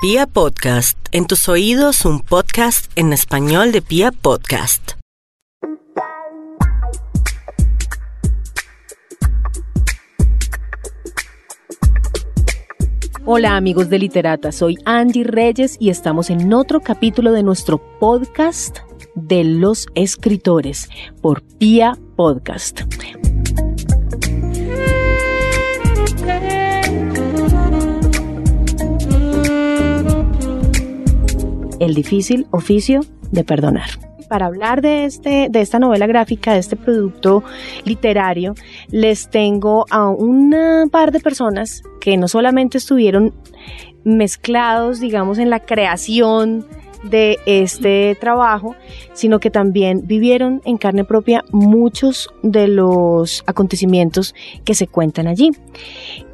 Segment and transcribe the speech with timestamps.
[0.00, 4.92] Pia Podcast, en tus oídos un podcast en español de Pia Podcast.
[13.26, 18.78] Hola amigos de Literata, soy Angie Reyes y estamos en otro capítulo de nuestro podcast
[19.14, 20.88] de los escritores
[21.20, 22.80] por Pia Podcast.
[31.80, 33.00] El difícil oficio
[33.32, 33.90] de perdonar.
[34.28, 37.42] Para hablar de, este, de esta novela gráfica, de este producto
[37.84, 38.54] literario,
[38.90, 40.54] les tengo a un
[40.92, 43.34] par de personas que no solamente estuvieron
[44.04, 46.64] mezclados, digamos, en la creación
[47.02, 48.74] de este trabajo,
[49.12, 55.50] sino que también vivieron en carne propia muchos de los acontecimientos que se cuentan allí.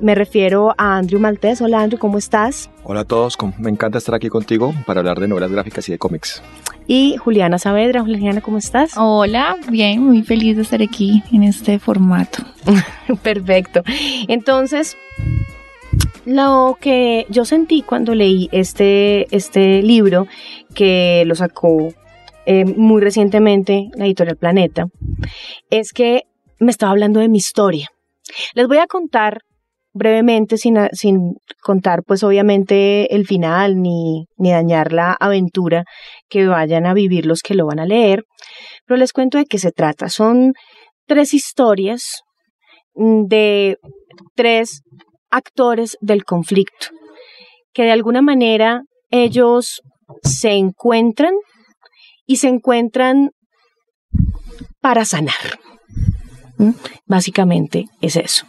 [0.01, 1.60] Me refiero a Andrew Maltés.
[1.60, 2.71] Hola Andrew, ¿cómo estás?
[2.84, 5.98] Hola a todos, me encanta estar aquí contigo para hablar de novelas gráficas y de
[5.98, 6.43] cómics.
[6.87, 8.93] Y Juliana Saavedra, Juliana, ¿cómo estás?
[8.96, 12.45] Hola, bien, muy feliz de estar aquí en este formato.
[13.23, 13.83] Perfecto.
[14.29, 14.96] Entonces,
[16.27, 20.27] lo que yo sentí cuando leí este, este libro,
[20.74, 21.88] que lo sacó
[22.45, 24.87] eh, muy recientemente la editorial Planeta,
[25.71, 26.24] es que
[26.59, 27.88] me estaba hablando de mi historia.
[28.55, 29.43] Les voy a contar
[29.93, 35.85] brevemente, sin, sin contar pues obviamente el final ni, ni dañar la aventura
[36.29, 38.24] que vayan a vivir los que lo van a leer,
[38.85, 40.09] pero les cuento de qué se trata.
[40.09, 40.52] Son
[41.07, 42.23] tres historias
[42.95, 43.79] de
[44.35, 44.83] tres
[45.37, 46.88] actores del conflicto,
[47.73, 49.82] que de alguna manera ellos
[50.23, 51.34] se encuentran
[52.26, 53.30] y se encuentran
[54.80, 55.59] para sanar.
[57.06, 58.46] Básicamente es eso.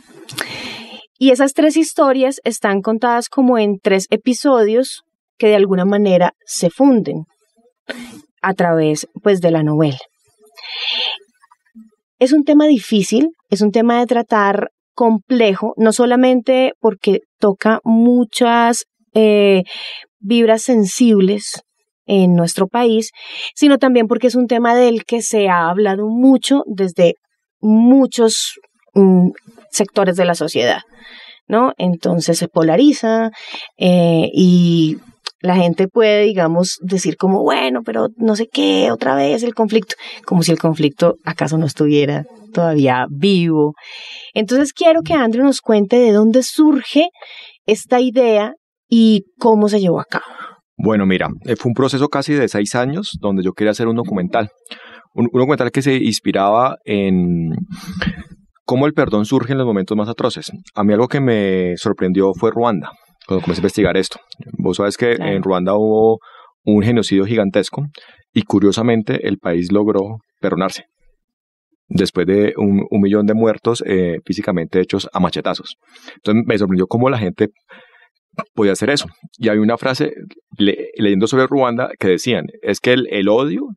[1.19, 5.03] Y esas tres historias están contadas como en tres episodios
[5.37, 7.25] que de alguna manera se funden
[8.41, 9.99] a través pues de la novela.
[12.19, 18.85] Es un tema difícil, es un tema de tratar complejo, no solamente porque toca muchas
[19.13, 19.61] eh,
[20.19, 21.61] vibras sensibles
[22.07, 23.11] en nuestro país,
[23.53, 27.13] sino también porque es un tema del que se ha hablado mucho desde
[27.61, 28.55] muchos
[28.95, 29.29] mm,
[29.69, 30.81] sectores de la sociedad,
[31.47, 31.73] ¿no?
[31.77, 33.29] Entonces se polariza
[33.77, 34.97] eh, y
[35.41, 39.95] la gente puede, digamos, decir como, bueno, pero no sé qué, otra vez el conflicto,
[40.25, 43.73] como si el conflicto acaso no estuviera todavía vivo.
[44.33, 47.09] Entonces quiero que Andrew nos cuente de dónde surge
[47.65, 48.53] esta idea
[48.89, 50.25] y cómo se llevó a cabo.
[50.77, 53.95] Bueno, mira, eh, fue un proceso casi de seis años donde yo quería hacer un
[53.95, 54.49] documental.
[55.13, 57.51] Un, un documental que se inspiraba en
[58.63, 60.51] cómo el perdón surge en los momentos más atroces.
[60.75, 62.91] A mí algo que me sorprendió fue Ruanda
[63.27, 64.19] cuando comencé a investigar esto.
[64.57, 66.19] Vos sabes que en Ruanda hubo
[66.63, 67.85] un genocidio gigantesco
[68.33, 70.85] y curiosamente el país logró perdonarse
[71.89, 75.75] después de un, millón de muertos eh, físicamente hechos a machetazos.
[76.15, 77.49] Entonces me sorprendió cómo la gente
[78.53, 79.07] podía hacer eso.
[79.37, 80.13] Y hay una frase
[80.57, 83.67] leyendo sobre Ruanda que decían, es que el, el odio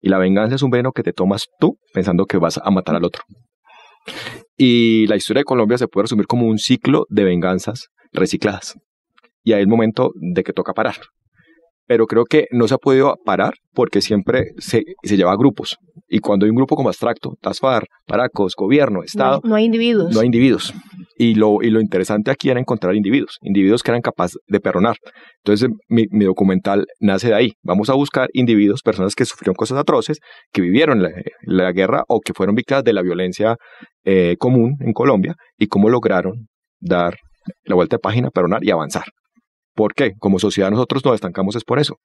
[0.00, 2.96] y la venganza es un veneno que te tomas tú pensando que vas a matar
[2.96, 3.22] al otro.
[4.56, 8.74] Y la historia de Colombia se puede resumir como un ciclo de venganzas recicladas.
[9.44, 10.96] Y es el momento de que toca parar.
[11.86, 15.76] Pero creo que no se ha podido parar porque siempre se, se lleva a grupos.
[16.08, 19.40] Y cuando hay un grupo como abstracto, TASFAR, Paracos, gobierno, Estado.
[19.44, 20.14] No hay, individuos.
[20.14, 20.72] No hay individuos.
[21.16, 24.96] Y lo, y lo interesante aquí era encontrar individuos, individuos que eran capaces de perdonar.
[25.44, 27.52] Entonces mi, mi, documental nace de ahí.
[27.62, 30.18] Vamos a buscar individuos, personas que sufrieron cosas atroces,
[30.52, 31.10] que vivieron la,
[31.42, 33.56] la guerra o que fueron víctimas de la violencia
[34.04, 36.48] eh, común en Colombia y cómo lograron
[36.80, 37.16] dar
[37.64, 39.04] la vuelta de página, perdonar y avanzar.
[39.74, 40.12] ¿Por qué?
[40.18, 41.96] Como sociedad nosotros nos estancamos es por eso.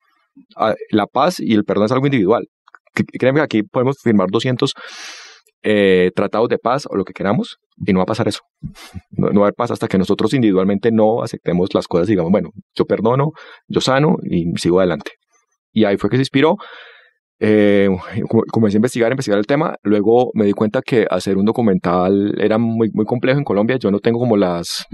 [0.55, 2.47] Ah, la paz y el perdón es algo individual.
[2.93, 4.73] Créeme que aquí podemos firmar 200
[5.63, 8.41] eh, tratados de paz o lo que queramos y no va a pasar eso.
[9.11, 12.11] No, no, va a haber paz hasta que nosotros individualmente no aceptemos las cosas y
[12.11, 13.31] digamos, bueno, yo perdono,
[13.67, 15.11] yo sano y sigo adelante.
[15.73, 16.55] Y ahí fue que se inspiró.
[17.40, 17.87] Eh,
[18.51, 19.75] comencé a investigar, investigar el tema.
[19.83, 23.78] Luego me di cuenta que hacer un documental era muy, muy complejo en Colombia.
[23.78, 24.85] Yo no tengo como las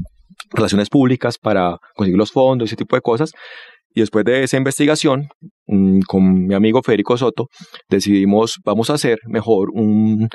[0.51, 3.31] relaciones públicas para conseguir los fondos, ese tipo de cosas.
[3.95, 5.27] Y después de esa investigación,
[5.67, 7.47] mmm, con mi amigo Federico Soto,
[7.89, 10.29] decidimos, vamos a hacer mejor un,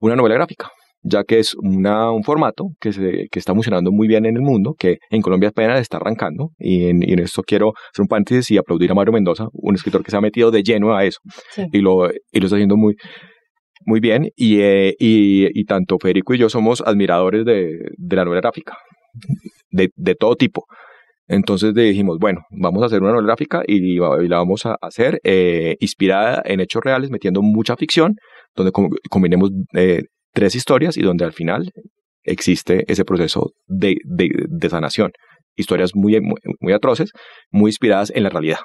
[0.00, 0.70] una novela gráfica,
[1.02, 4.42] ya que es una, un formato que, se, que está funcionando muy bien en el
[4.42, 6.52] mundo, que en Colombia apenas está arrancando.
[6.58, 9.74] Y en, y en esto quiero hacer un paréntesis y aplaudir a Mario Mendoza, un
[9.74, 11.20] escritor que se ha metido de lleno a eso
[11.50, 11.64] sí.
[11.70, 12.94] y, lo, y lo está haciendo muy,
[13.84, 14.30] muy bien.
[14.36, 18.74] Y, eh, y, y, tanto Federico y yo somos admiradores de, de la novela gráfica
[19.70, 20.66] de, de todo tipo.
[21.28, 25.76] Entonces dijimos, bueno, vamos a hacer una novela gráfica y, la vamos a hacer eh,
[25.80, 28.16] inspirada en hechos reales, metiendo mucha ficción,
[28.54, 28.72] donde
[29.08, 31.70] combinemos eh, tres historias y donde al final
[32.24, 35.12] existe ese proceso de, de, sanación.
[35.56, 36.20] Historias muy,
[36.60, 37.12] muy, atroces,
[37.50, 38.58] muy inspiradas en la realidad.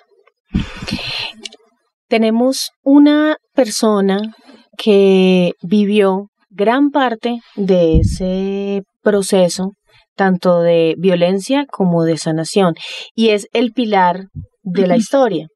[2.08, 4.34] Tenemos una persona
[4.78, 9.72] que vivió gran parte de ese proceso
[10.18, 12.76] tanto de violencia como de sanación,
[13.16, 14.26] y es el pilar
[14.64, 15.48] de la historia.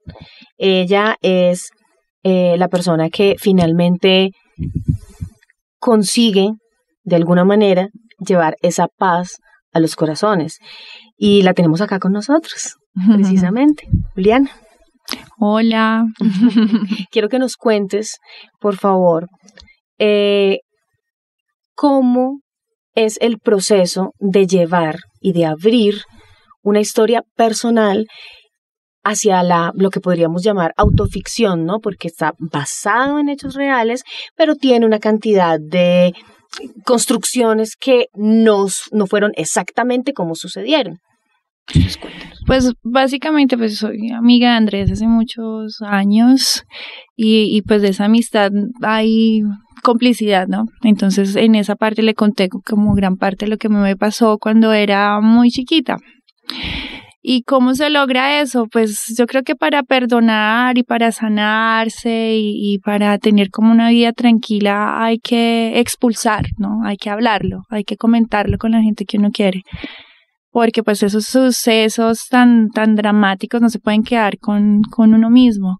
[0.57, 1.69] Ella es
[2.23, 4.31] eh, la persona que finalmente
[5.79, 6.51] consigue,
[7.03, 7.89] de alguna manera,
[8.25, 9.39] llevar esa paz
[9.73, 10.59] a los corazones.
[11.17, 12.75] Y la tenemos acá con nosotros,
[13.15, 13.87] precisamente.
[14.13, 14.51] Juliana.
[15.39, 16.05] Hola.
[17.11, 18.19] Quiero que nos cuentes,
[18.59, 19.27] por favor,
[19.97, 20.59] eh,
[21.75, 22.41] cómo
[22.95, 26.01] es el proceso de llevar y de abrir
[26.63, 28.07] una historia personal
[29.03, 31.79] hacia la lo que podríamos llamar autoficción, ¿no?
[31.79, 34.03] Porque está basado en hechos reales,
[34.35, 36.13] pero tiene una cantidad de
[36.85, 40.99] construcciones que no, no fueron exactamente como sucedieron.
[42.47, 46.63] Pues básicamente pues soy amiga de Andrés hace muchos años
[47.15, 48.51] y, y pues de esa amistad
[48.81, 49.44] hay
[49.83, 50.65] complicidad, ¿no?
[50.83, 54.73] Entonces en esa parte le conté como gran parte de lo que me pasó cuando
[54.73, 55.97] era muy chiquita.
[57.23, 58.65] ¿Y cómo se logra eso?
[58.65, 63.89] Pues yo creo que para perdonar y para sanarse y, y, para tener como una
[63.89, 66.83] vida tranquila hay que expulsar, ¿no?
[66.83, 69.62] Hay que hablarlo, hay que comentarlo con la gente que uno quiere.
[70.51, 75.77] Porque pues esos sucesos tan, tan dramáticos no se pueden quedar con, con uno mismo.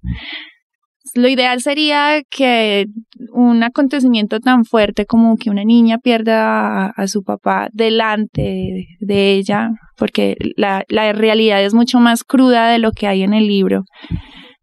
[1.14, 2.86] Lo ideal sería que
[3.34, 9.72] un acontecimiento tan fuerte como que una niña pierda a, su papá delante de ella,
[9.98, 13.84] porque la, la, realidad es mucho más cruda de lo que hay en el libro.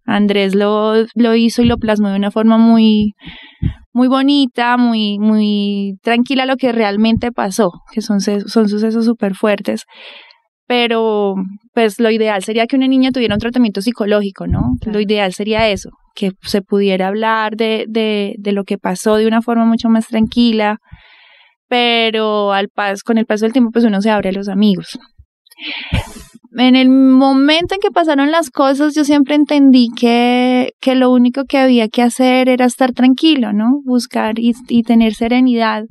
[0.07, 3.13] Andrés lo, lo hizo y lo plasmó de una forma muy,
[3.99, 9.85] muy bonita, muy, muy tranquila lo que realmente pasó, que son, son sucesos súper fuertes
[10.69, 11.35] pero
[11.73, 14.75] pues lo ideal sería que una niña tuviera un tratamiento psicológico, ¿no?
[14.85, 19.27] Lo ideal sería eso, que se pudiera hablar de, de, de, lo que pasó de
[19.27, 20.77] una forma mucho más tranquila,
[21.69, 24.99] pero al pas, con el paso del tiempo pues uno se abre a los amigos.
[26.57, 31.45] En el momento en que pasaron las cosas, yo siempre entendí que, que lo único
[31.45, 33.81] que había que hacer era estar tranquilo, ¿no?
[33.85, 35.85] Buscar y, y tener serenidad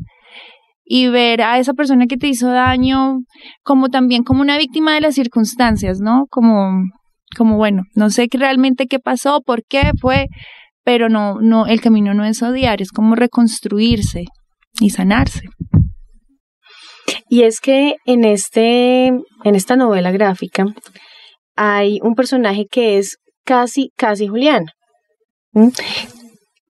[0.89, 3.19] y ver a esa persona que te hizo daño
[3.63, 6.25] como también como una víctima de las circunstancias, ¿no?
[6.30, 6.86] Como,
[7.36, 10.27] como bueno, no sé realmente qué pasó, por qué fue,
[10.83, 14.25] pero no, no, el camino no es odiar, es como reconstruirse
[14.80, 15.42] y sanarse.
[17.29, 20.65] Y es que en este, en esta novela gráfica
[21.56, 24.65] hay un personaje que es casi, casi Julián.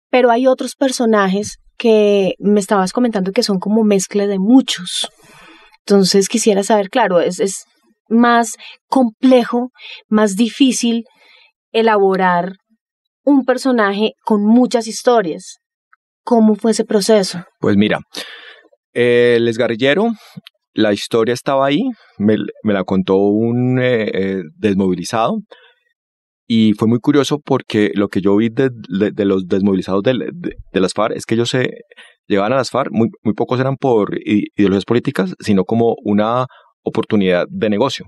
[0.09, 5.09] Pero hay otros personajes que me estabas comentando que son como mezcla de muchos.
[5.85, 7.65] Entonces quisiera saber, claro, es, es
[8.09, 8.55] más
[8.87, 9.69] complejo,
[10.07, 11.05] más difícil
[11.71, 12.53] elaborar
[13.23, 15.57] un personaje con muchas historias.
[16.23, 17.43] ¿Cómo fue ese proceso?
[17.59, 17.99] Pues mira,
[18.97, 20.11] el esgarrillero,
[20.73, 21.83] la historia estaba ahí,
[22.17, 25.37] me, la contó un eh, eh, desmovilizado
[26.47, 28.71] y fue muy curioso porque lo que yo vi de,
[29.23, 30.13] los desmovilizados de,
[30.71, 31.69] las FARC es que ellos se
[32.25, 36.47] llevaban a las FARC, muy, muy pocos eran por ideologías políticas, sino como una
[36.83, 38.07] oportunidad de negocio.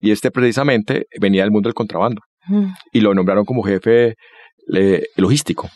[0.00, 2.20] Y este precisamente venía del mundo del contrabando.
[2.46, 2.66] Mm.
[2.92, 4.14] Y lo nombraron como jefe
[5.16, 5.68] logístico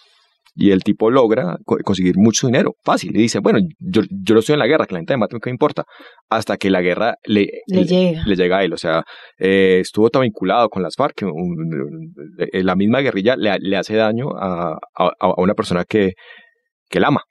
[0.54, 4.54] y el tipo logra conseguir mucho dinero, fácil, y dice, bueno, yo, yo no estoy
[4.54, 5.84] en la guerra, que la gente me mate, ¿qué me importa?
[6.28, 8.22] Hasta que la guerra le, le, llega.
[8.26, 9.04] le llega a él, o sea,
[9.38, 11.26] eh, estuvo tan vinculado con las FARC que
[12.62, 16.12] la misma guerrilla le, le hace daño a, a, una persona que,
[16.88, 17.22] que la ama,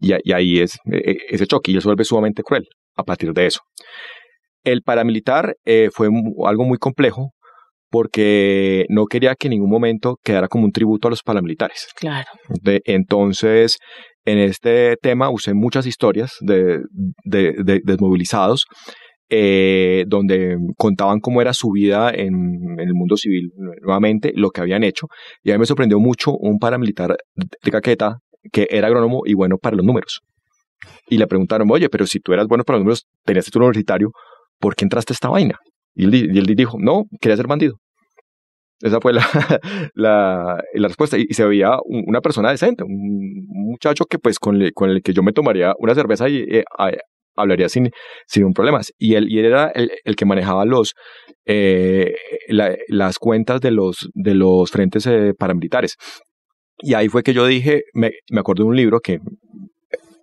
[0.00, 3.04] y, y ahí es e, e, ese choque, y él se vuelve sumamente cruel a
[3.04, 3.60] partir de eso.
[4.64, 6.08] El paramilitar eh, fue
[6.46, 7.32] algo muy complejo
[7.92, 11.88] porque no quería que en ningún momento quedara como un tributo a los paramilitares.
[11.94, 12.26] Claro.
[12.86, 13.76] entonces,
[14.24, 16.80] en este tema usé muchas historias de,
[17.84, 18.64] desmovilizados,
[19.28, 23.50] eh, donde contaban cómo era su vida en, el mundo civil
[23.82, 25.08] nuevamente, lo que habían hecho.
[25.42, 28.16] Y a mí me sorprendió mucho un paramilitar de Caqueta
[28.50, 30.20] que era agrónomo y bueno para los números.
[31.10, 34.12] Y le preguntaron, oye, pero si tú eras bueno para los números, tenías título universitario,
[34.58, 35.58] ¿por qué entraste a esta vaina?
[35.94, 37.76] Y él, dijo, no, quería ser bandido.
[38.82, 39.22] Esa fue la,
[39.94, 41.16] la, la respuesta.
[41.16, 45.22] Y, se veía una persona decente, un muchacho que pues con, con, el que yo
[45.22, 46.64] me tomaría una cerveza y, eh,
[47.36, 47.90] hablaría sin,
[48.26, 48.80] sin un problema.
[48.98, 50.94] Y él, y él era el, el que manejaba los,
[51.46, 52.14] eh,
[52.48, 55.96] las cuentas de los, de los frentes eh, paramilitares.
[56.78, 59.20] Y ahí fue que yo dije, me, me acuerdo de un libro que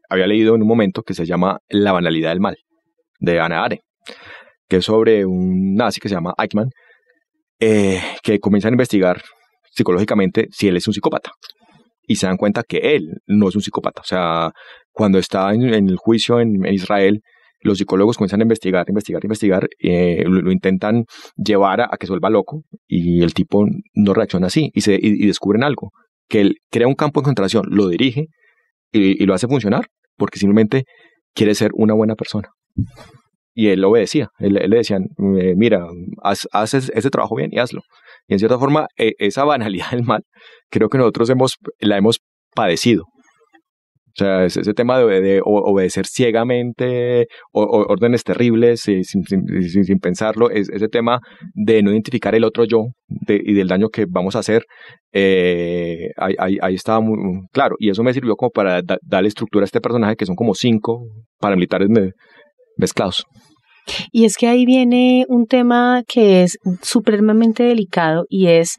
[0.09, 2.57] había leído en un momento que se llama La banalidad del mal,
[3.19, 3.79] de Ana Are,
[4.67, 6.71] que es sobre un nazi que se llama Eichmann,
[7.59, 9.21] eh, que comienza a investigar
[9.71, 11.31] psicológicamente si él es un psicópata.
[12.07, 14.01] Y se dan cuenta que él no es un psicópata.
[14.01, 14.51] O sea,
[14.91, 17.21] cuando está en, el juicio en, Israel,
[17.61, 22.29] los psicólogos comienzan a investigar, investigar, investigar, eh, lo, intentan llevar a, que se vuelva
[22.29, 25.91] loco y el tipo no reacciona así y, se, y, descubren algo,
[26.27, 28.27] que él crea un campo de concentración, lo dirige
[28.91, 29.87] y, lo hace funcionar
[30.17, 30.85] porque simplemente
[31.33, 32.49] quiere ser una buena persona.
[33.53, 35.07] Y él obedecía, él, le decían,
[35.39, 35.85] eh, mira,
[36.23, 37.81] haz, haz, ese trabajo bien y hazlo.
[38.27, 40.23] Y en cierta forma, e, esa banalidad del mal,
[40.69, 42.19] creo que nosotros hemos, la hemos
[42.55, 43.05] padecido.
[44.09, 50.89] O sea, ese, tema de, obedecer ciegamente o, órdenes terribles sin, sin, pensarlo, es, ese
[50.89, 51.19] tema
[51.53, 52.87] de no identificar el otro yo
[53.27, 54.65] y del daño que vamos a hacer,
[55.13, 57.17] eh, ahí, ahí, estaba muy
[57.53, 57.75] claro.
[57.79, 61.05] Y eso me sirvió como para darle estructura a este personaje, que son como cinco
[61.39, 61.89] paramilitares
[64.11, 68.77] Y es que ahí viene un tema que es supremamente delicado y es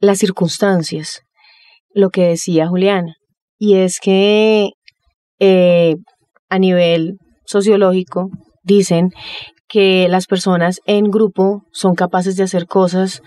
[0.00, 1.22] las circunstancias,
[1.92, 3.14] lo que decía Juliana.
[3.58, 4.70] Y es que
[5.40, 5.96] eh,
[6.48, 8.28] a nivel sociológico
[8.62, 9.10] dicen
[9.68, 13.22] que las personas en grupo son capaces de hacer cosas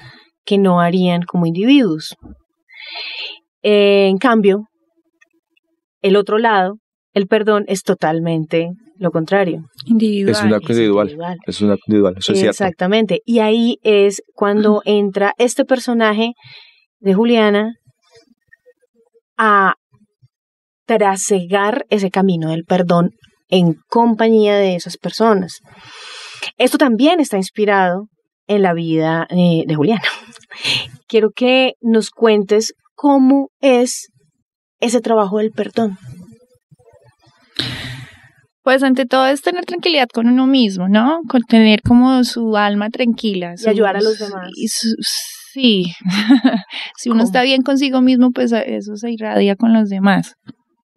[0.45, 2.15] que no harían como individuos.
[3.63, 4.67] en cambio,
[6.01, 6.77] el otro lado,
[7.13, 8.69] el perdón es totalmente
[9.01, 9.63] lo contrario.
[9.87, 10.35] Individual.
[10.35, 11.39] Es un acto individual.
[11.47, 12.15] Es un acto individual.
[12.19, 13.21] Eso es Exactamente.
[13.25, 16.33] Y ahí es cuando entra este personaje
[16.99, 17.73] de Juliana
[19.37, 19.73] a
[20.85, 23.09] trasegar ese camino del perdón
[23.49, 25.61] en compañía de esas personas.
[26.59, 28.05] Esto también está inspirado
[28.45, 30.03] en la vida eh, de Juliana.
[31.07, 34.09] Quiero que nos cuentes cómo es
[34.79, 35.97] ese trabajo del perdón.
[38.63, 41.19] Pues ante todo es tener tranquilidad con uno mismo, ¿no?
[41.27, 43.55] Con tener como su alma tranquila.
[43.57, 44.51] Y ayudar a los demás.
[45.53, 45.91] sí.
[46.97, 50.35] si uno está bien consigo mismo, pues eso se irradia con los demás.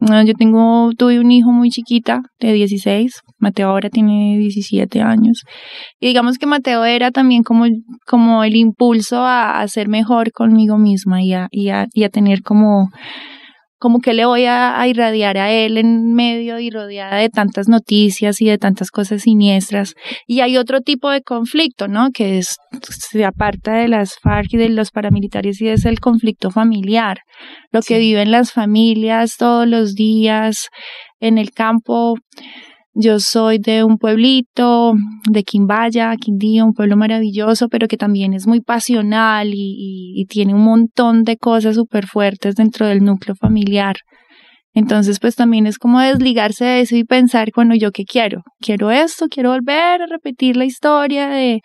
[0.01, 5.43] Yo tengo, tuve un hijo muy chiquita, de 16, Mateo ahora tiene 17 años.
[5.99, 7.65] Y digamos que Mateo era también como,
[8.07, 12.11] como el impulso a, a ser mejor conmigo misma y a, y a, y a
[12.11, 12.91] tener como
[13.85, 18.41] como que le voy a, irradiar a él en medio y rodeada de tantas noticias
[18.41, 19.93] y de tantas cosas siniestras.
[20.27, 22.09] Y hay otro tipo de conflicto, ¿no?
[22.11, 22.57] Que es,
[22.89, 27.19] se aparta de las FARC y de los paramilitares y es el conflicto familiar,
[27.73, 30.69] lo que viven las familias todos los días
[31.21, 32.15] en el campo
[32.95, 34.95] yo soy de un pueblito,
[35.29, 40.65] de Quimbaya, Quindío, un pueblo maravilloso, pero que también es muy pasional y, tiene un
[40.65, 43.97] montón de cosas súper fuertes dentro del núcleo familiar.
[44.73, 48.43] Entonces, pues también es como desligarse de eso y pensar, bueno, yo qué quiero.
[48.61, 51.61] Quiero esto, quiero volver a repetir la historia de,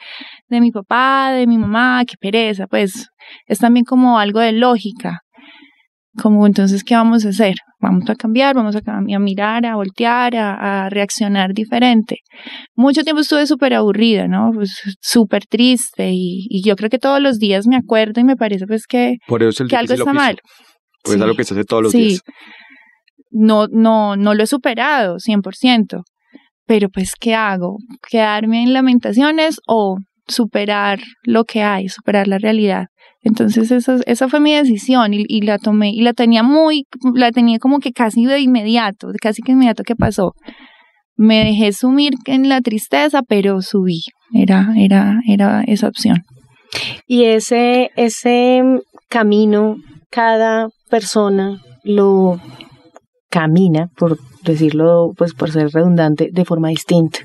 [0.50, 2.68] de mi papá, de mi mamá, qué pereza.
[2.68, 3.10] Pues
[3.48, 5.22] es también como algo de lógica
[6.22, 7.56] como entonces, ¿qué vamos a hacer?
[7.80, 12.18] Vamos a cambiar, vamos a, a mirar, a voltear, a, reaccionar diferente.
[12.76, 14.52] Mucho tiempo estuve súper aburrida, ¿no?
[14.54, 18.68] Pues súper triste y, yo creo que todos los días me acuerdo y me parece
[18.68, 19.18] pues que,
[19.70, 20.40] que algo está mal.
[21.04, 22.00] Pues es algo que se hace todos los sí.
[22.00, 22.22] días.
[23.32, 26.04] No, no, no lo he superado 100%,
[26.66, 27.78] pero pues ¿qué hago?
[28.10, 32.88] ¿Quedarme en lamentaciones o superar lo que hay, superar la realidad?
[33.22, 37.60] Entonces eso, esa fue mi decisión y, la tomé y la tenía muy, la tenía
[37.60, 40.34] como que casi de inmediato, casi que inmediato que pasó.
[41.16, 44.04] Me dejé sumir en la tristeza, pero subí.
[44.34, 46.24] Era, era, era esa opción.
[47.08, 48.62] Y ese, ese
[49.10, 49.76] camino,
[50.10, 52.40] cada persona lo
[53.30, 57.20] camina, por decirlo, pues por ser redundante, de forma distinta.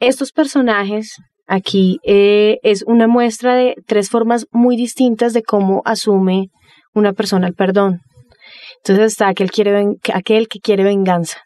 [0.00, 6.48] Estos personajes Aquí eh, es una muestra de tres formas muy distintas de cómo asume
[6.92, 8.00] una persona el perdón.
[8.78, 11.38] Entonces está aquel, quiere aquel que quiere venganza.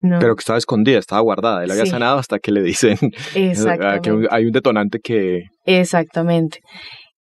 [0.00, 1.64] Pero que estaba escondida, estaba guardada.
[1.64, 2.96] Él había sanado hasta que le dicen
[3.34, 5.42] que hay un detonante que...
[5.64, 6.60] Exactamente.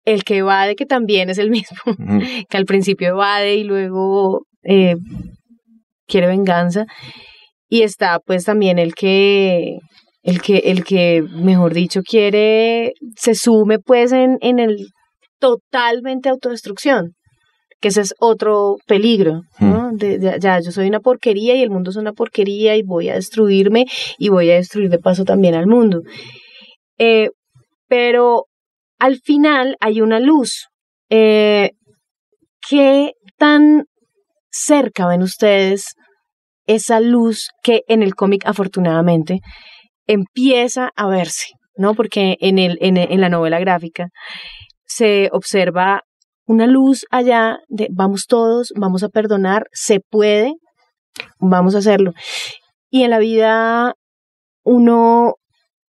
[0.05, 1.77] El que evade, que también es el mismo,
[2.49, 4.95] que al principio evade y luego eh,
[6.07, 6.85] quiere venganza.
[7.69, 9.77] Y está pues también el que
[10.23, 14.87] el que, el que, mejor dicho, quiere, se sume pues en, en el
[15.37, 17.15] totalmente autodestrucción,
[17.81, 19.91] que ese es otro peligro, ¿no?
[19.91, 23.15] De, ya, yo soy una porquería y el mundo es una porquería y voy a
[23.15, 23.85] destruirme
[24.17, 26.01] y voy a destruir de paso también al mundo.
[26.97, 27.29] Eh,
[27.89, 28.45] pero
[28.99, 30.67] al final hay una luz.
[31.09, 31.71] Eh,
[32.65, 33.83] ¿Qué tan
[34.49, 35.95] cerca ven ustedes
[36.65, 39.41] esa luz que en el cómic afortunadamente
[40.07, 41.53] empieza a verse?
[41.75, 41.95] ¿no?
[41.95, 44.09] Porque en, el, en, en la novela gráfica
[44.85, 46.01] se observa
[46.45, 50.53] una luz allá de vamos todos, vamos a perdonar, se puede,
[51.39, 52.13] vamos a hacerlo.
[52.89, 53.93] Y en la vida
[54.63, 55.35] uno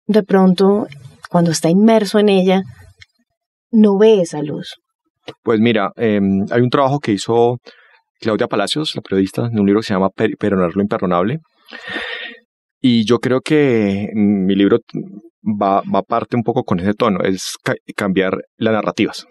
[0.05, 0.87] de pronto,
[1.29, 2.61] cuando está inmerso en ella,
[3.71, 4.75] no ve esa luz.
[5.41, 7.57] Pues mira, em, hay un trabajo que hizo
[8.19, 11.39] Claudia Palacios, la periodista, en un libro que se llama Perdonar lo imperdonable.
[12.85, 14.79] Y yo creo que mi libro
[15.41, 17.55] va, va parte un poco con ese tono, es
[17.95, 19.25] cambiar las narrativas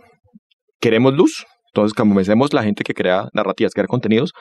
[0.82, 4.32] queremos luz, entonces comencemos la gente que crea narrativas, crea contenidos,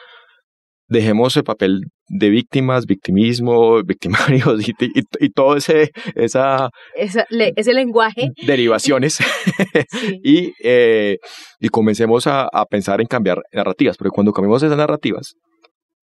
[0.90, 8.30] dejemos el papel de víctimas, victimismo, victimarios y, todo ese, esa, ese lenguaje.
[8.46, 9.20] Derivaciones.
[10.24, 11.18] y, eh,
[11.60, 15.36] y comencemos a, pensar en cambiar narrativas, porque cuando cambiamos esas narrativas,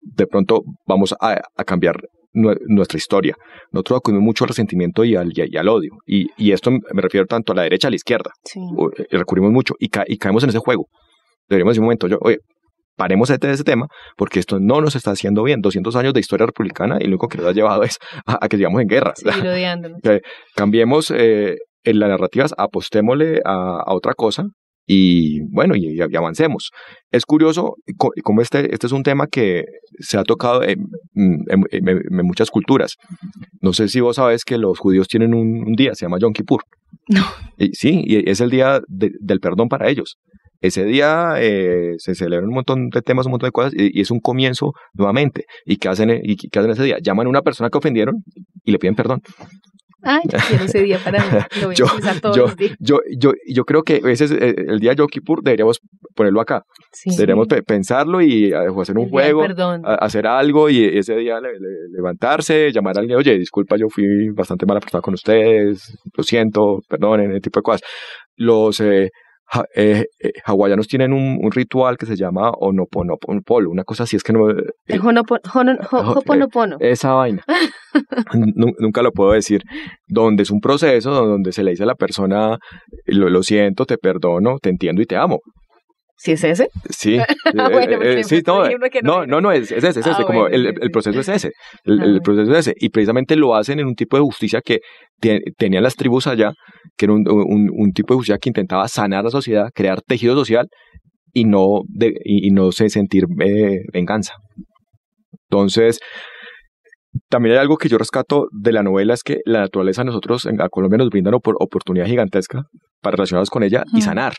[0.03, 1.97] de pronto vamos a, cambiar
[2.37, 3.35] nuestra historia.
[3.73, 5.93] Nosotros acudimos mucho al resentimiento y al, y, al odio.
[6.07, 8.31] Y, y, esto me refiero tanto a la derecha a la izquierda.
[8.45, 8.61] Sí.
[8.99, 10.87] Eh, recurrimos mucho y, y, caemos en ese juego.
[11.49, 12.39] Deberíamos decir un momento, yo, oye,
[12.97, 15.61] paremos de ese tema porque esto no nos está haciendo bien.
[15.61, 18.57] 200 años de historia republicana y lo único que nos ha llevado es a, que
[18.57, 19.15] sigamos en guerra.
[19.17, 19.25] Sí,
[20.55, 24.47] cambiemos eh, en las narrativas, apostémosle a, a otra cosa
[24.87, 26.71] y bueno, y, avancemos.
[27.11, 27.75] Es curioso
[28.23, 29.65] como este, este es un tema que
[29.99, 30.87] se ha tocado en,
[32.11, 32.97] muchas culturas.
[33.61, 36.63] No sé si vos sabes que los judíos tienen un, día, se llama Yom Kippur.
[37.09, 37.25] No.
[37.59, 40.19] Y, sí, y es el día del perdón para ellos.
[40.61, 44.11] Ese día eh, se celebran un montón de temas, un montón de cosas, y, es
[44.11, 45.45] un comienzo nuevamente.
[45.65, 46.99] ¿Y qué, hacen, ¿Y qué hacen ese día?
[47.03, 48.25] Llaman a una persona que ofendieron
[48.65, 49.21] y le piden perdón.
[50.07, 51.39] Ay, quiero ese día para mí.
[51.61, 52.47] Lo voy yo, a todos yo,
[52.79, 55.81] Yo, yo, yo creo que ese es eh, el día de Yom Kippur, deberíamos
[56.15, 56.65] ponerlo acá.
[57.05, 59.45] Deberíamos pensarlo y eh, hacer un juego,
[59.85, 61.41] hacer algo y ese día
[61.91, 66.83] levantarse, llamar a alguien, oye, disculpa, yo fui bastante mala persona con ustedes, lo siento,
[66.89, 67.83] perdonen, ese tipo de cosas.
[68.37, 69.11] Los eh,
[69.75, 74.23] eh, eh, hawaianos tienen un, un, ritual que se llama Onoponopono, una cosa así, es
[74.23, 74.51] que no...
[74.51, 76.77] Eh, Honoponopono.
[76.81, 77.45] esa vaina.
[78.35, 79.63] Nunca lo puedo decir.
[80.07, 82.59] Donde es un proceso donde se le dice a la persona,
[83.07, 85.41] lo, lo siento, te perdono, te entiendo y te amo.
[86.19, 86.69] ¿Sí es ese?
[86.91, 87.19] Sí.
[87.57, 88.43] Eh, eh, sí,
[89.03, 91.53] no, no, no, es, es, ese, es ese, ah, como el, el, proceso es ese,
[91.85, 94.81] el, el, proceso es ese, y precisamente lo hacen en un tipo de justicia que
[95.57, 96.53] tenían las tribus allá,
[96.97, 100.35] que era un, un, un, tipo de justicia que intentaba sanar la sociedad, crear tejido
[100.35, 100.69] social
[101.33, 104.35] y no, de, y, no se sentir eh, venganza.
[105.49, 106.01] Entonces,
[107.29, 110.47] también hay algo que yo rescato de la novela, es que la naturaleza a nosotros
[110.47, 112.65] en Colombia nos brinda una oportunidad gigantesca
[113.01, 114.35] para relacionarnos con ella y sanar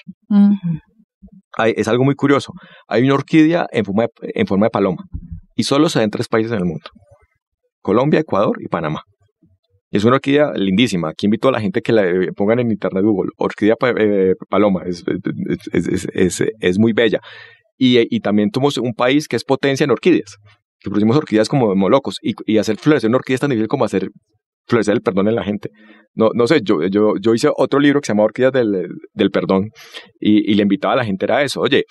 [1.76, 2.54] es algo muy curioso.
[2.88, 5.04] Hay una orquídea en forma, de, en forma de paloma
[5.56, 6.90] y solo se da en tres países en el mundo.
[7.82, 9.02] Colombia, Ecuador y Panamá.
[9.90, 11.10] Es una orquídea lindísima.
[11.10, 12.04] Aquí invito a la gente que la
[12.36, 13.32] pongan en internet Google.
[13.38, 14.84] Orquídea eh, paloma.
[14.86, 15.04] Es,
[15.72, 17.20] es, es, muy bella.
[17.78, 20.36] Y, y, también somos un país que es potencia en orquídeas.
[20.80, 22.18] Que producimos orquídeas como molocos.
[22.22, 24.10] Y, y hacer florecer una orquídea es tan difícil como hacer
[24.68, 25.70] florecer el perdón en la gente.
[26.14, 29.32] No, no sé, yo, yo, yo hice otro libro que se llama Orquídeas del, del
[29.32, 29.70] Perdón
[30.20, 31.84] y, y, le invitaba a la gente a eso, oye,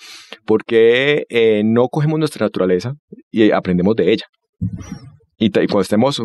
[0.45, 2.93] ¿por qué eh, no cogemos nuestra naturaleza
[3.31, 4.25] y aprendemos de ella?
[5.39, 6.21] Y, cuando estemos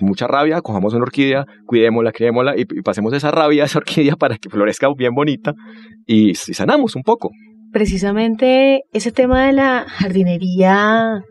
[0.00, 4.38] mucha rabia, cojamos una orquídea, cuidémosla, criémosla y, pasemos esa rabia a esa orquídea para
[4.38, 5.52] que florezca bien bonita
[6.06, 7.30] y, y sanamos un poco.
[7.70, 11.22] Precisamente ese tema de la jardinería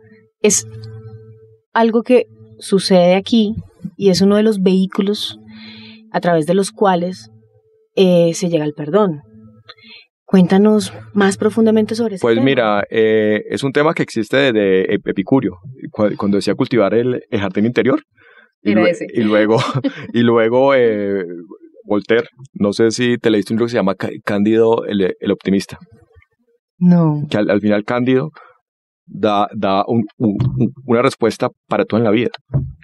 [0.42, 0.68] es
[1.74, 2.26] algo que
[2.60, 3.56] sucede aquí
[3.98, 5.40] y es uno de los vehículos
[6.12, 7.30] a través de los cuales
[7.96, 9.22] eh, se llega al perdón.
[10.26, 12.22] Cuéntanos más profundamente sobre eso.
[12.22, 15.58] Pues mira, eh, es un tema que existe desde Epicurio,
[15.92, 18.02] cuando decía cultivar el, jardín interior.
[18.64, 19.58] Y, y, luego,
[20.14, 21.26] y luego eh,
[21.84, 25.78] Voltaire, no sé si te leíste un libro que se llama Cándido el, optimista.
[26.78, 27.26] No.
[27.30, 28.30] Que al, final Cándido
[29.14, 29.84] da, da
[30.86, 32.32] una respuesta para todo en la vida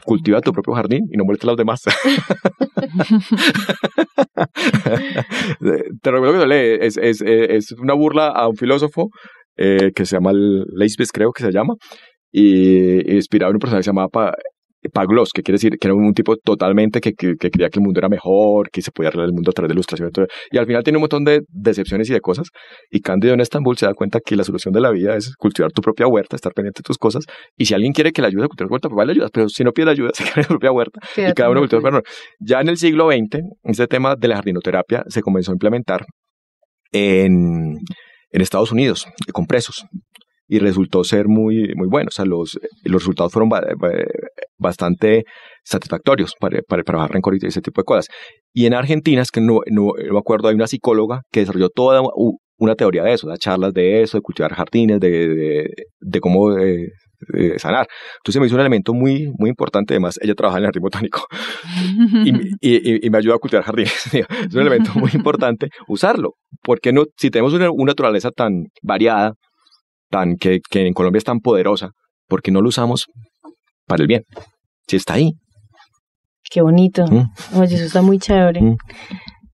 [0.07, 1.83] cultiva tu propio jardín y no molestes a los demás.
[6.01, 9.09] Te recuerdo que es, es, es, una burla a un filósofo
[9.57, 11.75] eh, que se llama Leibniz, creo que se llama,
[12.31, 14.33] y inspirado en un personaje que se llamaba
[14.93, 17.99] Paglos, que quiere decir que era un tipo totalmente que, que, creía que el mundo
[17.99, 20.11] era mejor, que se podía arreglar el mundo a través de ilustración.
[20.51, 22.49] Y al final tiene un montón de decepciones y de cosas.
[22.89, 25.71] Y Cándido en Estambul se da cuenta que la solución de la vida es cultivar
[25.71, 27.25] tu propia huerta, estar pendiente de tus cosas.
[27.57, 29.31] Y si alguien quiere que le ayude a cultivar huerta, pues vale ayudas.
[29.33, 30.99] Pero si no pide ayuda, se en su propia huerta.
[31.17, 31.81] y cada uno cultiva.
[31.81, 32.01] Bueno,
[32.39, 36.05] ya en el siglo XX, este tema de la jardinoterapia se comenzó a implementar
[36.91, 37.77] en,
[38.31, 39.85] en Estados Unidos, con presos
[40.47, 42.07] y resultó ser muy, muy bueno.
[42.07, 43.49] O sea, los, los resultados fueron
[44.57, 45.23] bastante
[45.63, 48.07] satisfactorios para, para, para bajar rencor y ese tipo de cosas.
[48.53, 52.01] Y en Argentina, es que no, no, me acuerdo, hay una psicóloga que desarrolló toda
[52.57, 56.57] una teoría de eso, de charlas de eso, de cultivar jardines, de, de, de cómo
[56.57, 57.87] eh, sanar.
[58.17, 59.93] Entonces me hizo un elemento muy, muy importante.
[59.93, 61.27] Además, ella trabaja en el jardín botánico
[62.25, 62.29] y,
[62.61, 64.13] y, y, me ayuda a cultivar jardines.
[64.13, 66.33] es un elemento muy importante usarlo.
[66.61, 69.33] Porque no, si tenemos una, una naturaleza tan variada,
[70.09, 71.91] tan, que, que en Colombia es tan poderosa,
[72.27, 73.07] porque no lo usamos
[73.87, 74.23] para el bien.
[74.87, 75.33] Si está ahí.
[76.49, 77.05] Qué bonito.
[77.07, 77.31] Mm.
[77.55, 78.61] Oye, eso está muy chévere.
[78.61, 78.77] Mm.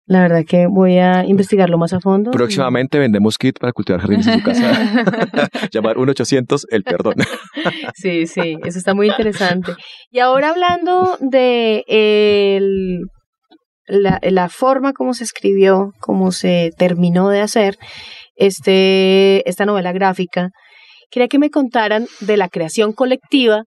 [0.06, 2.32] La verdad que voy a investigarlo más a fondo.
[2.32, 4.72] Próximamente vendemos kit para cultivar jardines en su casa.
[5.72, 7.16] Llamar 1-800 el perdón.
[7.96, 9.74] sí, sí, eso está muy interesante.
[10.12, 13.00] Y ahora hablando de el,
[13.88, 17.78] la, la forma como se escribió, cómo se terminó de hacer,
[18.36, 20.50] este, esta novela gráfica,
[21.10, 23.64] quería que me contaran de la creación colectiva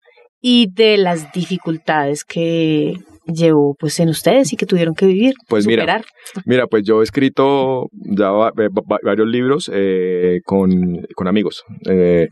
[0.47, 2.93] y de las dificultades que
[3.25, 6.05] llevó pues en ustedes y que tuvieron que vivir, pues superar.
[6.35, 10.69] Mira, mira, pues yo he escrito ya varios libros eh, con,
[11.15, 11.63] con, amigos.
[11.89, 12.27] Eh,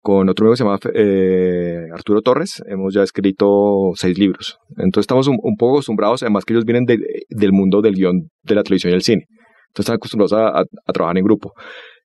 [0.00, 4.56] con otro amigo que se llama eh, Arturo Torres, hemos ya escrito seis libros.
[4.78, 8.62] Entonces estamos un, poco acostumbrados, además que ellos vienen del mundo del guion de la
[8.62, 9.26] televisión y el cine.
[9.74, 11.52] Entonces están acostumbrados a, trabajar en grupo.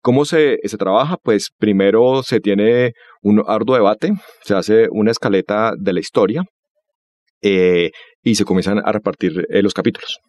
[0.03, 1.15] ¿Cómo se, se, trabaja?
[1.23, 4.11] Pues primero se tiene un arduo debate,
[4.43, 6.43] se hace una escaleta de la historia
[7.41, 10.19] eh, y se comienzan a repartir eh, los capítulos.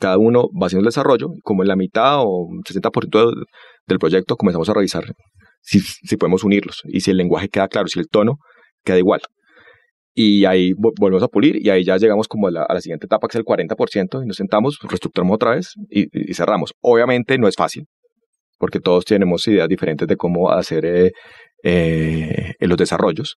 [0.00, 3.46] Cada uno va haciendo el desarrollo, como en la mitad o 60%
[3.86, 5.04] del, proyecto comenzamos a revisar
[5.60, 8.38] si, si podemos unirlos y si el lenguaje queda claro, si el tono
[8.82, 9.20] queda igual
[10.12, 13.06] y ahí volvemos a pulir y ahí ya llegamos como a la, a la, siguiente
[13.06, 16.72] etapa que es el 40% y nos sentamos, reestructuramos otra vez y, y, cerramos.
[16.80, 17.86] Obviamente no es fácil
[18.64, 21.12] porque todos tenemos ideas diferentes de cómo hacer eh,
[21.62, 23.36] eh, los desarrollos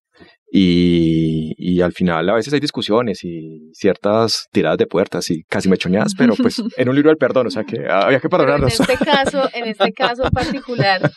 [0.49, 5.67] y, y, al final a veces hay discusiones y ciertas tiradas de puertas y casi
[5.67, 8.79] mechoneadas, pero pues en un libro del perdón, o sea que había que perdonarnos.
[8.79, 11.11] en este caso, en este caso particular,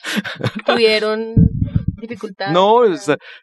[0.66, 1.34] tuvieron
[2.52, 2.82] no,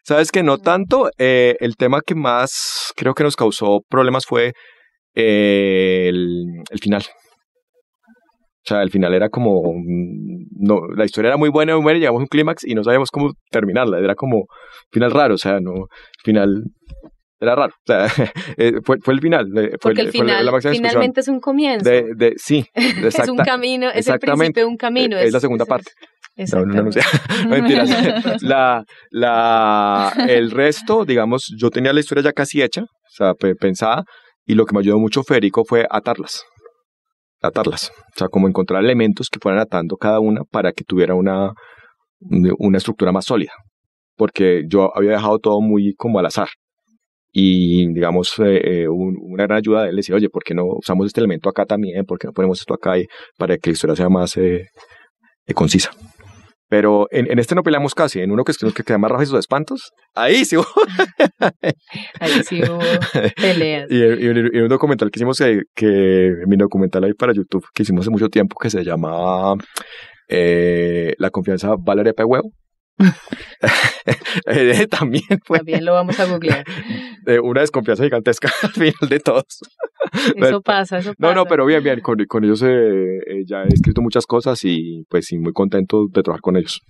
[0.04, 1.10] sabes que no tanto.
[1.18, 4.52] Eh, el tema que más creo que nos causó problemas fue
[5.14, 7.02] eh, el, final.
[7.02, 9.62] O sea, el final era como.
[10.60, 13.10] No, la historia era muy buena, muy buena, llegamos a un clímax y no sabíamos
[13.10, 13.98] cómo terminarla.
[14.00, 14.46] Era como
[14.90, 15.86] final raro, o sea, no.
[16.24, 16.64] Final
[17.40, 17.72] era raro.
[17.72, 18.06] O sea,
[18.56, 19.46] eh, fue, fue, el final.
[19.52, 21.88] Fue, Porque el final finalmente es un comienzo.
[21.88, 25.16] De, de, sí, es un camino, es el principio de un camino.
[25.16, 25.92] Es, la segunda parte.
[26.52, 26.90] No, no, no,
[27.48, 27.90] mentiras.
[28.42, 34.04] La, la, el resto, digamos, yo tenía la historia ya casi hecha, o sea, pensada,
[34.46, 36.44] y lo que me ayudó mucho Federico fue atarlas.
[37.40, 37.90] Atarlas.
[37.90, 41.52] O sea, como encontrar elementos que fueran atando cada una para que tuviera una,
[42.20, 43.52] una estructura más sólida.
[44.16, 46.48] Porque yo había dejado todo muy como al azar.
[47.30, 51.06] Y, digamos, eh, eh una gran ayuda de él decir, oye, ¿por qué no usamos
[51.06, 52.04] este elemento acá también?
[52.04, 52.98] ¿Por qué no ponemos esto acá?
[52.98, 54.66] Y, para que la historia sea más eh,
[55.46, 55.90] eh concisa.
[56.68, 59.38] Pero en, en, este no peleamos casi, en uno que, que queda más rojos de
[59.38, 60.66] espantos, ahí sí hubo.
[62.20, 62.78] ahí sí hubo
[63.36, 63.88] peleas.
[63.90, 68.02] Y, y, un documental que hicimos, que, que, mi documental ahí para YouTube, que hicimos
[68.02, 69.54] hace mucho tiempo, que se llama
[70.28, 72.24] eh, La confianza Valeria P.
[72.24, 72.52] Huevo.
[74.46, 75.58] Eh, también fue.
[75.58, 76.64] También lo vamos a googlear.
[77.42, 79.60] una desconfianza gigantesca al final de todos.
[80.36, 81.16] Eso pasa, eso pasa.
[81.18, 82.00] No, no, pero bien, bien.
[82.00, 86.06] Con, con ellos eh, eh, ya he escrito muchas cosas y pues sí, muy contento
[86.12, 86.80] de trabajar con ellos.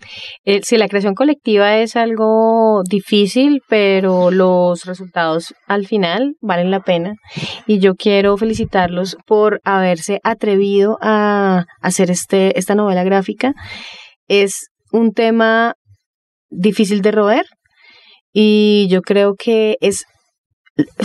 [0.45, 6.81] Eh, sí, la creación colectiva es algo difícil, pero los resultados al final valen la
[6.81, 7.15] pena.
[7.67, 13.55] Y yo quiero felicitarlos por haberse atrevido a hacer este, esta novela gráfica.
[14.27, 15.75] Es un tema
[16.51, 17.47] difícil de roer
[18.33, 20.05] y yo creo que es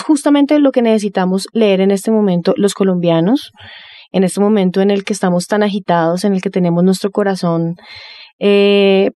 [0.05, 3.51] justamente lo que necesitamos leer en este momento los colombianos,
[4.11, 7.75] en este momento en el que estamos tan agitados, en el que tenemos nuestro corazón
[8.39, 9.11] eh,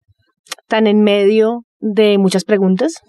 [0.68, 3.02] tan en medio de muchas preguntas.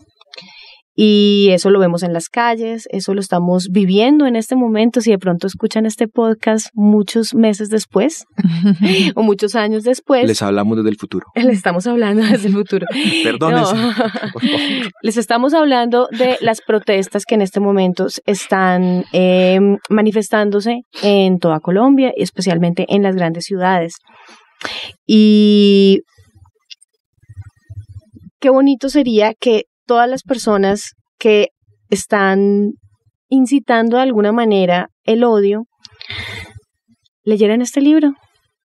[1.00, 5.00] Y eso lo vemos en las calles, eso lo estamos viviendo en este momento.
[5.00, 8.24] Si de pronto escuchan este podcast muchos meses después
[9.14, 10.26] o muchos años después.
[10.26, 11.26] Les hablamos desde el futuro.
[11.37, 12.84] Les estamos hablando desde el futuro.
[13.22, 13.64] Perdón.
[15.00, 21.61] Les estamos hablando de las protestas que en este momento están em, manifestándose en toda
[21.61, 23.98] Colombia, especialmente en las grandes ciudades.
[25.06, 26.00] Y
[28.40, 31.48] qué bonito sería que todas las personas que
[31.88, 32.72] están
[33.29, 35.64] incitando de alguna manera el odio
[37.24, 38.12] leyeran este libro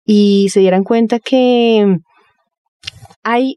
[0.03, 1.97] y se dieran cuenta que
[3.23, 3.55] hay,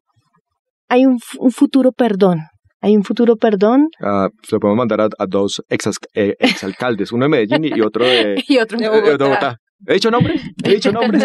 [0.88, 2.40] hay un, futuro perdón.
[2.80, 3.88] Hay un futuro perdón.
[3.98, 8.04] Uh, se lo podemos mandar a, dos ex, eh, exalcaldes, uno de Medellín y otro
[8.04, 9.56] de, y otro de Bogotá.
[9.86, 10.40] ¿He dicho nombres?
[10.64, 11.24] ¿He dicho nombres?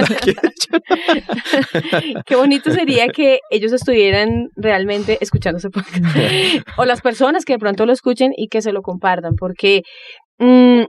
[2.26, 6.04] Qué bonito sería que ellos estuvieran realmente escuchando ese podcast.
[6.78, 9.84] o las personas que de pronto lo escuchen y que se lo compartan, porque
[10.40, 10.84] mm,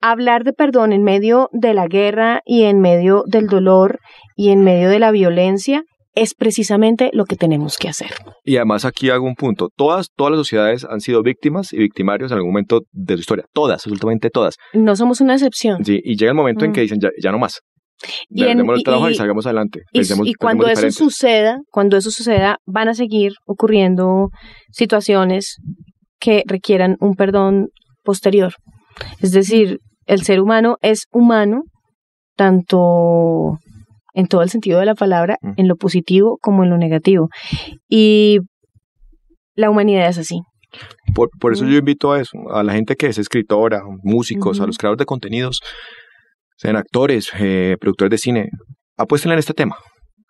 [0.00, 4.00] hablar de perdón en medio de la guerra y en medio del dolor
[4.36, 8.10] y en medio de la violencia es precisamente lo que tenemos que hacer.
[8.44, 9.68] Y además aquí hago un punto.
[9.76, 13.46] Todas, todas las sociedades han sido víctimas y victimarios en algún momento de su historia.
[13.52, 14.56] Todas, absolutamente todas.
[14.72, 15.84] No somos una excepción.
[15.84, 16.84] Sí, y llega el momento en que mm.
[16.84, 17.60] dicen, ya, no más.
[18.28, 19.82] Y, en, el trabajo y, salgamos adelante.
[19.92, 24.30] y, cuando eso suceda, cuando eso suceda, van a seguir ocurriendo
[24.70, 25.58] situaciones
[26.20, 27.68] que requieran un perdón
[28.02, 28.54] posterior.
[29.20, 31.62] Es decir, el ser humano es humano
[32.36, 33.58] tanto
[34.14, 37.28] en todo el sentido de la palabra, en lo positivo como en lo negativo.
[37.88, 38.38] Y
[39.54, 40.40] la humanidad es así.
[41.14, 44.66] Por, por eso yo invito a eso, a la gente que es escritora, músicos, a
[44.66, 45.60] los creadores de contenidos,
[46.56, 48.48] sean actores, eh, productores de cine,
[48.96, 49.76] apuesten en este tema.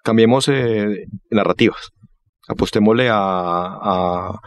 [0.02, 1.90] Cambiemos eh, narrativas.
[2.46, 4.38] Apostémosle a, a,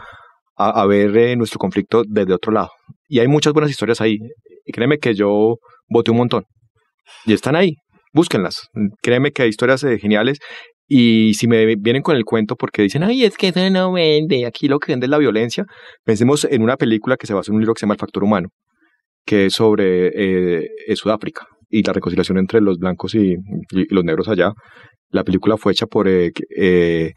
[0.56, 2.70] a, ver eh, nuestro conflicto desde otro lado.
[3.08, 4.18] Y hay muchas buenas historias ahí.
[4.64, 5.56] Y créeme que yo
[5.88, 6.44] voté un montón.
[7.26, 7.74] Y están ahí
[8.12, 8.68] búsquenlas.
[9.02, 10.38] Créeme que hay historias eh, geniales.
[10.90, 14.46] Y si me vienen con el cuento porque dicen, ay, es que eso no vende,
[14.46, 15.66] aquí lo que vende es la violencia,
[16.02, 18.24] pensemos en una película que se basa en un libro que se llama El Factor
[18.24, 18.48] Humano,
[19.26, 23.36] que es sobre eh, Sudáfrica y la reconciliación entre los blancos y,
[23.90, 24.52] los negros allá.
[25.10, 27.12] La película fue hecha por eh, eh,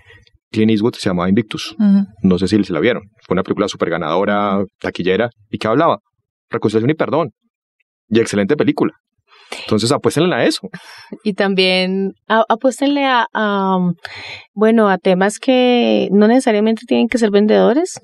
[0.51, 1.75] Clint Eastwood, se llamaba Invictus.
[2.23, 3.03] No sé si se la vieron.
[3.25, 5.99] Fue una película súper ganadora, taquillera, y que hablaba
[6.49, 7.29] reconciliación y perdón.
[8.09, 8.93] Y excelente película.
[9.59, 10.61] Entonces apuéstenle a eso.
[11.23, 13.27] Y también apuéstenle a,
[14.53, 17.99] bueno, a temas que no necesariamente tienen que ser vendedores,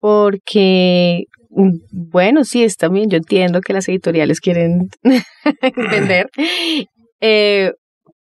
[0.00, 4.88] porque, bueno, sí, está bien, yo entiendo que las editoriales quieren
[5.90, 6.28] vender,
[7.20, 7.72] eh,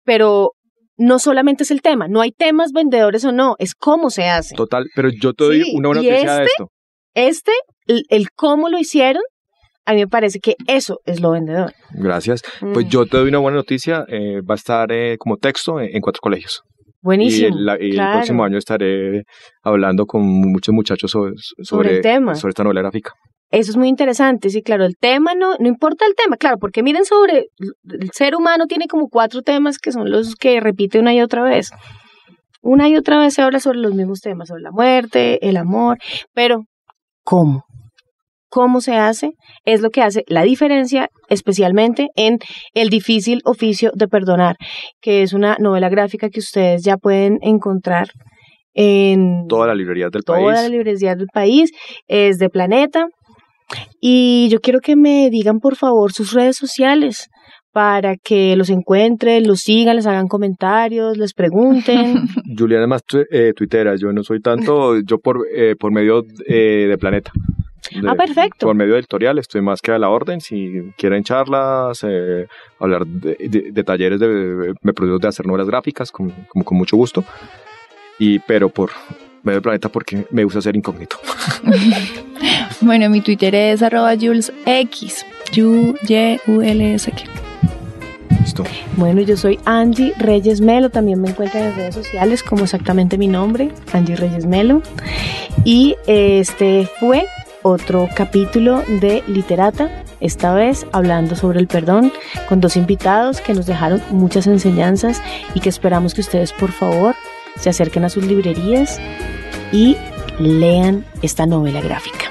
[0.03, 0.51] pero
[0.97, 4.55] no solamente es el tema, no hay temas vendedores o no, es cómo se hace.
[4.55, 6.71] Total, pero yo te doy una buena noticia de este, esto.
[7.13, 7.51] Este,
[8.09, 9.23] el cómo lo hicieron,
[9.85, 11.73] a mí me parece que eso es lo vendedor.
[11.91, 12.41] Gracias.
[12.59, 12.89] Pues mm.
[12.89, 14.05] yo te doy una buena noticia.
[14.07, 16.61] Eh, va a estar eh, como texto en, cuatro colegios.
[17.01, 17.57] Buenísimo.
[17.79, 19.23] Y, el, próximo año estaré
[19.63, 23.13] hablando con muchos muchachos sobre, sobre, esta novela gráfica.
[23.49, 26.83] Eso es muy interesante, sí, claro, el tema no, no importa el tema, claro, porque
[26.83, 27.47] miren sobre,
[27.83, 31.43] el ser humano tiene como cuatro temas que son los que repite una y otra
[31.43, 31.71] vez.
[32.61, 35.97] Una y otra vez se habla sobre los mismos temas, sobre la muerte, el amor,
[36.33, 36.63] pero
[37.25, 37.65] ¿cómo?
[38.51, 39.31] Cómo se hace
[39.65, 42.37] es lo que hace la diferencia, especialmente en
[42.73, 44.57] El difícil oficio de perdonar,
[45.01, 48.09] que es una novela gráfica que ustedes ya pueden encontrar
[48.73, 50.43] en todas las librerías del país.
[50.43, 51.71] Todas las librerías del país,
[52.07, 53.07] es de Planeta.
[54.01, 57.29] Y yo quiero que me digan por favor sus redes sociales
[57.71, 62.27] para que los encuentren, los sigan, les hagan comentarios, les pregunten.
[62.57, 66.97] Juliana más eh, tuitera, yo no soy tanto, yo por, eh, por medio eh, de
[66.97, 67.31] Planeta
[68.07, 68.65] ah, perfecto.
[68.67, 70.41] Por medio editorial estoy más que a la orden.
[70.41, 72.47] Si quieren charlas, eh,
[72.79, 77.23] hablar de, talleres de, me de hacer novelas gráficas, con, como con mucho gusto.
[78.19, 78.91] Y, pero por
[79.43, 81.17] medio del planeta porque me gusta ser incógnito.
[82.81, 85.25] bueno, mi Twitter es arroba julesx,
[85.57, 87.41] u y u l s -K.
[88.41, 88.63] Listo.
[88.97, 93.27] Bueno, yo soy Angie Reyes Melo, también me encuentran en redes sociales como exactamente mi
[93.27, 94.81] nombre, Angie Reyes Melo.
[95.63, 97.27] Y este fue
[97.63, 102.11] otro capítulo de Literata, esta vez hablando sobre el perdón,
[102.47, 105.21] con dos invitados que nos dejaron muchas enseñanzas
[105.53, 107.15] y que esperamos que ustedes por favor
[107.59, 108.99] se acerquen a sus librerías
[109.71, 109.97] y
[110.39, 112.25] lean esta novela gráfica.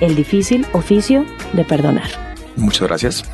[0.00, 2.08] El difícil oficio de perdonar.
[2.56, 3.24] Muchas gracias.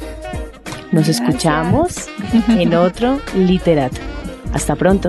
[0.92, 2.08] Nos escuchamos
[2.48, 4.00] en otro Literata.
[4.52, 5.08] Hasta pronto.